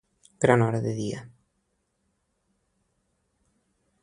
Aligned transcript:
Gran 0.45 0.63
hora 0.63 0.79
de 0.85 0.93
dia. 1.01 1.19